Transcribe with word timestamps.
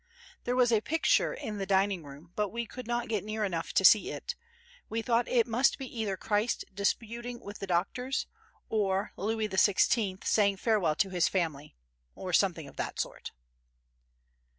There 0.45 0.55
was 0.55 0.71
a 0.71 0.81
picture 0.81 1.31
in 1.31 1.59
the 1.59 1.67
dining 1.67 2.03
room 2.03 2.31
but 2.35 2.49
we 2.49 2.65
could 2.65 2.87
not 2.87 3.07
get 3.07 3.23
near 3.23 3.43
enough 3.43 3.71
to 3.73 3.85
see 3.85 4.09
it; 4.09 4.33
we 4.89 5.03
thought 5.03 5.27
it 5.27 5.45
must 5.45 5.77
be 5.77 5.85
either 5.99 6.17
Christ 6.17 6.65
disputing 6.73 7.39
with 7.39 7.59
the 7.59 7.67
Doctors 7.67 8.25
or 8.67 9.11
Louis 9.15 9.47
XVI 9.47 10.23
saying 10.25 10.57
farewell 10.57 10.95
to 10.95 11.11
his 11.11 11.27
family—or 11.27 12.33
something 12.33 12.67
of 12.67 12.77
that 12.77 12.99
sort. 12.99 13.29